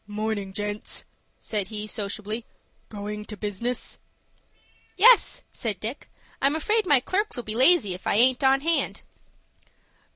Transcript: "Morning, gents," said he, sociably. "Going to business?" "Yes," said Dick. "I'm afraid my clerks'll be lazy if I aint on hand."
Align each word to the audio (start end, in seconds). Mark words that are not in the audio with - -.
"Morning, 0.07 0.51
gents," 0.51 1.03
said 1.39 1.67
he, 1.67 1.85
sociably. 1.85 2.43
"Going 2.89 3.23
to 3.25 3.37
business?" 3.37 3.99
"Yes," 4.97 5.43
said 5.51 5.79
Dick. 5.79 6.09
"I'm 6.41 6.55
afraid 6.55 6.87
my 6.87 6.99
clerks'll 6.99 7.43
be 7.43 7.53
lazy 7.53 7.93
if 7.93 8.07
I 8.07 8.15
aint 8.15 8.43
on 8.43 8.61
hand." 8.61 9.03